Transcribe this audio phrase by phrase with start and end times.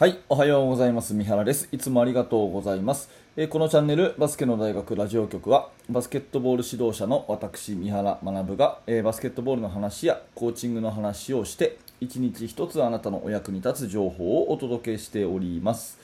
[0.00, 1.12] はい、おはようございます。
[1.12, 1.68] 三原です。
[1.72, 3.10] いつもありがとうございます。
[3.36, 15.98] えーこのチャンネル、バスケの大学ラジオ局は、バスケットボール指導者の私、三原学が、えーバスケットボールの話やコーチングの話をして、一日一つあなたのお役に立つ情報をお届けしております。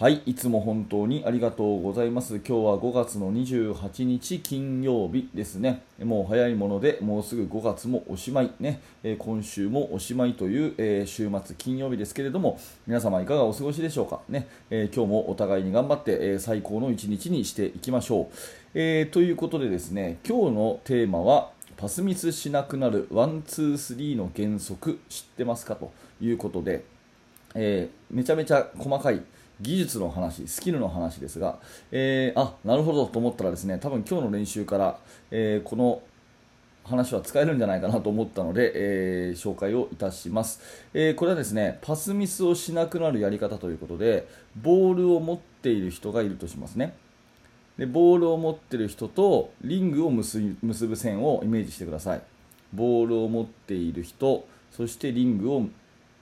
[0.00, 2.36] はい、いつも本当にありがとうございます。
[2.36, 5.82] 今日は5月の28日金曜日ですね。
[6.02, 8.80] もう早いもので、もうすぐ5月もおしまいね。
[9.02, 14.22] えー今週もおしまいという、えー週末金曜日ですけれども、皆様いかがお過ごしでしょうか？
[14.30, 14.48] ね。
[14.70, 18.34] えー今日もお互いに頑張って、え最高の一日にしていきましょう。
[18.72, 25.76] えということでですね、今日のテーマは、パスミスしなくなる one, two, three の原則知ってますか？
[25.76, 26.86] ということで、
[27.54, 29.22] えーめちゃめちゃ細かい
[29.60, 31.58] 技術の話、スキルの話ですが、
[31.92, 34.98] えーあなるほどと思ったらですね多分今日の練習から、
[35.30, 36.02] えーこの
[36.82, 40.60] 話は使えるんじゃないかなと思ったので、えー紹介をいたします、
[40.94, 44.26] えこれはですねパスミスをしなくなるやり方ということで
[44.56, 46.94] ボールを持っている人がいるとしますね。
[47.78, 52.22] でボールを持っている人とリングを結ぶ線をイメージしてください。
[52.74, 55.66] ボールを持っている人そしてリングを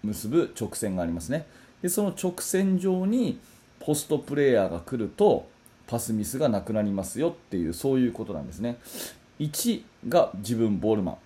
[0.02, 1.46] 結ぶ直線がありますね。
[1.82, 3.38] でその直線上に
[3.80, 5.48] ポストプレーヤーが来ると
[5.86, 8.78] パスミスがなくなりますよっていうそういうことなんですね。
[9.38, 11.16] 1が自分ボールマン。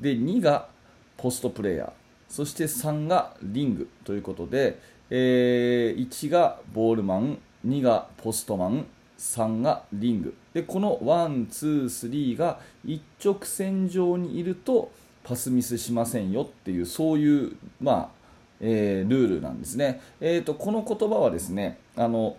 [0.00, 0.68] で2が
[1.16, 1.90] ポストプレーヤー。
[2.28, 8.86] そして3がリングということで、えー1がボールマン2がポストマン
[9.18, 10.34] 3がリング。
[10.52, 14.90] でこの1、2、3が一直線上にいると
[15.24, 18.08] パスミスしませんよっていうそういう、まあ
[18.60, 22.36] えールールなんですね、えー、とこの言葉はですねあの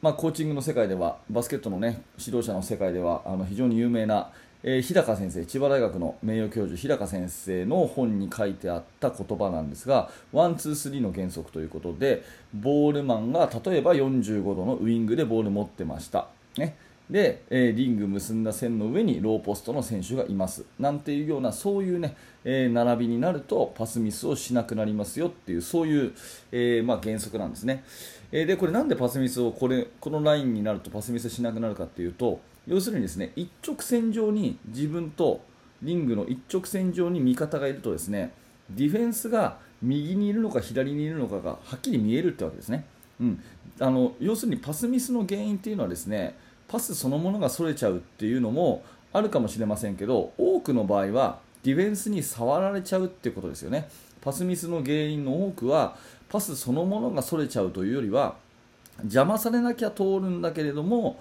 [0.00, 4.30] まあ、コーチングの世界ではバスケットの、ね、指導者の世界ではあの非常に有名な、
[4.62, 12.22] えー日高先生千葉大学の名誉教授日高先生の本に書いてあった言葉なんですが one, two, three の原則ということで
[12.54, 16.28] ボールマンが例えば45度のウイングでボール持ってました。
[16.56, 16.76] ね
[17.10, 20.64] で、えーリング結んだ線の上にローポストの選手がいます。
[20.78, 26.12] なんていうようなそういうね、えー並びになるとパスミスをしなくなりますよっていうそういう、
[26.52, 27.84] えーまあ、原則なんですね、
[28.32, 35.40] えーでこれなんでパスミスをこれこのラインになるとパスミスしなくなるかっていうと要するにですね一直線上に自分と
[35.82, 38.32] リングの一直線上に味方がいるとですね
[38.70, 42.84] ディフェンスが右にいるのか左にいるのかがはっきり見えるってわけですね、
[43.20, 43.42] うん、
[43.80, 46.36] あの要するにパスミスの原因っていうのはですね
[46.68, 53.88] パスそのものがそれちゃうっていうのもあるかもしれませんけど多くの場合はディフェンスに触られちゃうっていうことですよね。
[54.20, 55.96] パスミスの原因の多くは
[56.28, 58.36] パスそのものがそれちゃうというよりは
[59.02, 61.20] 邪魔されなきゃ通るんだけれども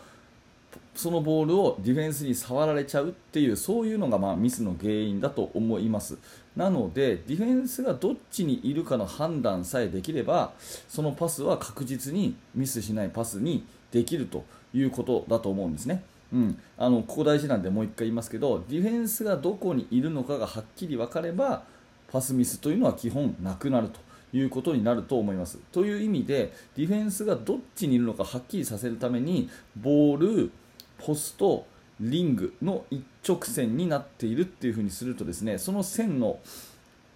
[0.95, 6.17] そのボールをディフェンスに触られちゃうっていうそういうのがまあミスの原因だと思います。
[6.55, 10.53] なのでディフェンスがどっちにいるかの判断さえできれば
[10.87, 14.43] そのパスは確実にミスしないパスにできると
[14.73, 16.03] いうことだと思うんですね。
[16.33, 21.63] うん、あのここ大事なんでもう1回言いますけどディフェンスがどこにいるのかがはっきり分かれば
[22.11, 23.99] パスミスというのは基本なくなると
[24.33, 25.57] いうことになると思います。
[25.71, 30.51] という意味でディフェンスがどっちにいるのかはっきりさせるためにボール、
[30.97, 31.65] ポスト、
[31.99, 36.39] リングの一直線になっているっていう風にするとですねその線の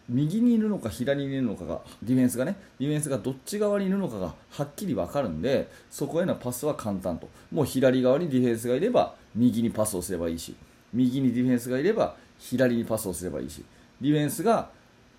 [0.10, 7.30] 右にいるのか左にいるのかがディフェンスがねディフェンスがどっち側にいるのかがはっきり分かるんでそこへのパスは簡単と。
[7.52, 10.56] もう左側にディフェンスがいれば右にパスをすればいいし
[10.94, 13.64] 右にディフェンスがいれば左にパスをすればいいし
[14.02, 14.70] ディフェンスが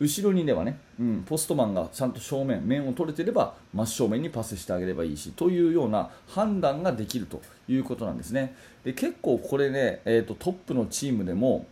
[0.03, 8.55] 後ろにいればね、うん、ポストマンがちゃんと正面面を取れていれば真正面にパスしてあげればいいしというような判断ができるということなんですね。
[8.85, 11.67] で結構これね、えーとトップのチームでも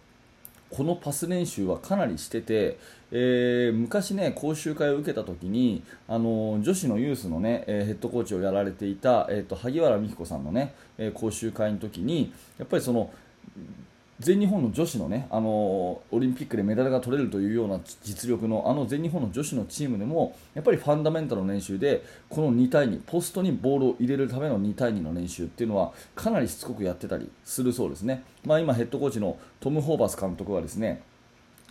[0.71, 2.79] このパス練習はかなりしてて、
[3.11, 13.11] えー昔ね講習会を受けた時にあの女子のユースのね、えーヘッドコーチをやられていた、えー、と萩原美希子さんのね、えー講習会の時にやっぱりその
[14.21, 31.03] 全日本の女子のね、あのオリンピックでメダルが取れるというような実力のあの全日本の女子のチームでもやっぱりファンダメンタルの練習でこの2対2ポストにボールを入れるための2対2の練習っていうのはかなりしつこくやってたりするそうですね、まあ、今、ヘッドコーチのトム・ホーバス監督はですね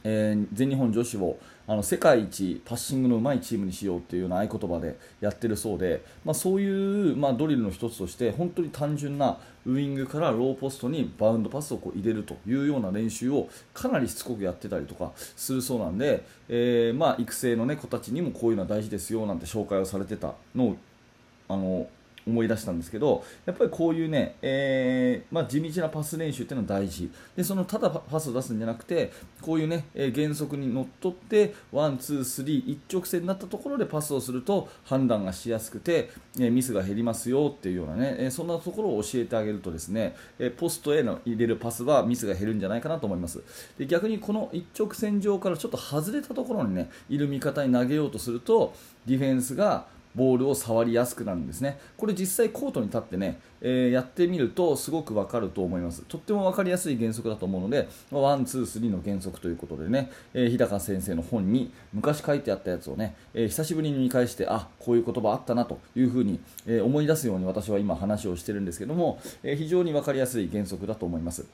[0.03, 1.37] えー全日本女子を
[1.69, 9.37] あの世界一パッシングのうまいチームにしようというような合言葉でやってるそうで、まあ、そういう、まあ、ドリルの一つとして本当に単純な
[9.67, 20.77] ウイングからローポストにバウンドパスをこう入れるというような練習をかなりしつこくやってたりとかするそうなんで、えーまあ、育成の、ね、子たちにもこういうのは大事ですよなんて紹介をされてたのを
[21.49, 21.87] あの
[22.29, 27.11] 思い出したんですけどやっぱりこういうね、えー、まあ、地道なパス練習っていうのは大事。
[27.35, 29.11] でそのただパスを出すんじゃなくて
[29.41, 36.09] こういうね、え原則にのっとって one, two, three 一直線になったところでパスをすると判断がしやすくて、
[36.39, 43.41] えミスが減りますよっていうようなね、えそんなところを教えてあげるとですね、えポストへの入れるパスはミスが減るんじゃないかなと思います。
[43.77, 48.73] で逆にこの一直線上からちょっと外れたところにねいる味方に投げようとすると
[49.05, 49.87] ディフェンスが
[50.19, 51.79] ボールを触りやすくなるんですね。
[51.95, 56.03] これ実際コートに立ってね、えー、やってみるとすごくわかると思います。
[56.09, 71.45] とっても分かりやすい原則だと思うので、 one, two, three の原則ということでね、えー、日高先生の本に昔書いてあったやつをね、えー、久しぶりに見返して、あ、こういう言葉あったなというふうに、え思い出すように私は今話をしてるんですけども、え非常に分かりやすい原則だと思います。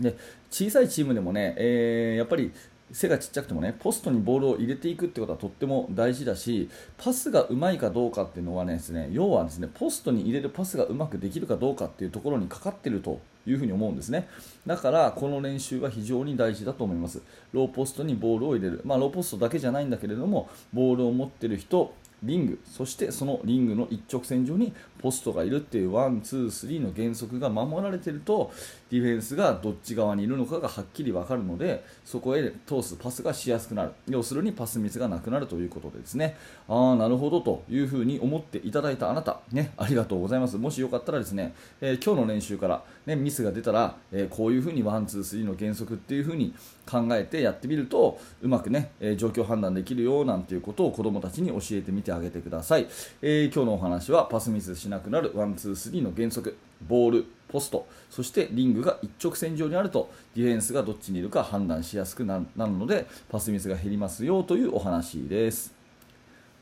[0.00, 0.16] で
[0.50, 2.50] 小さいチームでもね、えやっぱり
[2.92, 14.28] 背がちっちゃくてもねポストにボールを入れていくってことはとっても大事だしパスがうまいかどうかっていうのはねですね要はですねポストに入れるパスがうまくできるかどうかっていうところにかかってるというふに思うんですね。
[14.66, 17.22] だからこの練習は非常に大事だと思います。
[17.52, 18.82] ローポストにボールを入れる。
[18.84, 28.52] まあローポストだけじゃないんだけれどもボールを持ってる人リングそしてそのリングの一直線上にポストがいるっていう one, two, three の原則が守られていると
[28.90, 33.92] ディフェンスがどっち側にいるのかがはっきり分かるのでそこへ通すパスがしやすくなる。
[34.08, 36.36] 要するにパスミスがなくなるということでですね。
[36.68, 40.56] ああなるほどというふうに思っていただいたあなた、ね、ありがとうございます。
[40.56, 46.52] もしよかったらですね、えー、今日の練習から、ね、ミスが出たら、えー、こういうふうに one, two, three の原則っていうふうに
[46.90, 52.88] 考えてやってみるとうまくね、えー、状況判断できるよなんていうことを子どもたちに教えてみてあげてください、
[53.22, 56.56] え今日のお話はパスミスしなくなる one, two, three の原則。
[56.86, 65.74] ボールポストそしてリングが一直線上にあるとディフェンスがどっちにいるか判断しやすくなるのでパスミスが減りますよというお話です。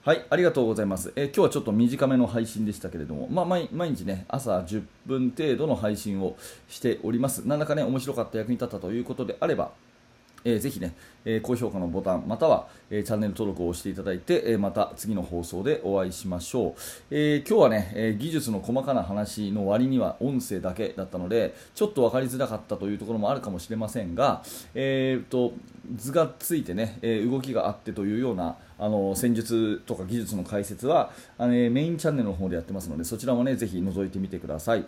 [0.03, 6.37] はいありがとうございます、えー、今日はちょっと短めの配信でしたけれども、まあ、毎日ね朝10分程度の配信を
[6.69, 7.43] しております。
[7.45, 9.73] 何らかね面白かった役に立ったということであれば
[10.45, 10.95] えー、ぜひね、
[11.25, 16.75] え、高評価のボタンまたは、え、チャンネル登録を押していただいて、え、また次の放送でお会いしましょう、
[17.11, 24.43] え、今日はね、え技術の細かな話の割には音声だけだったのでちょっと分かりづらかったというところもあるかもしれませんが、
[24.75, 25.53] えーと、
[25.97, 34.87] 図がついてね、え動きがあってというようなあの戦術とか技術の解説はあの、メインチャンネルの方でやってますのでそちらもねぜひ覗いてみてください。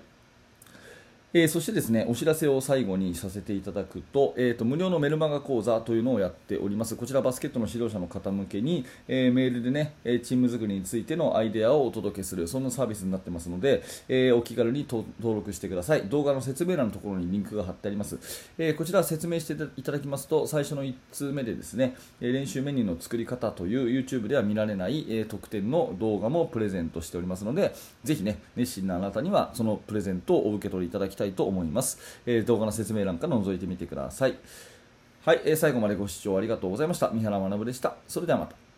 [1.32, 6.96] えー、そしてですねお知らせを最後にさせていただくと,、えーと、無料のメルマガ講座というのをやっております。
[6.96, 16.02] こちらバスケットの指導者の方向けに、えー、メールでねチーム作りについてのアイデアをお届けするそんなサービスになってますので、えー、お気軽に登録してください。
[16.02, 18.18] 動画の説明欄のところにリンクが貼ってあります、
[18.58, 34.34] えこちら説明していただきますと最初の1通目でですね練習メニューの作り方という YouTube では見られない、え特典の動画もプレゼントしておりますのでぜひね熱心なあなたにはそのプレゼントをお受け取りいただきたいと思います、えー、動画の説明欄から覗いてみてください。
[35.24, 37.10] はい、えー、最後までご視聴ありがとうございました。
[37.10, 37.94] 三原学でした。
[38.08, 38.69] それではまた。